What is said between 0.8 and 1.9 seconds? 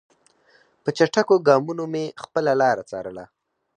په چټکو ګامونو